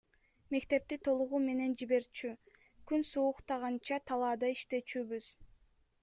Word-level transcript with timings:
Мектепти 0.53 0.95
толугу 1.07 1.41
менен 1.47 1.75
жиберчү, 1.81 2.31
күн 2.91 3.05
сууктаганча 3.09 3.99
талаада 4.13 4.49
иштечүбүз. 4.55 5.29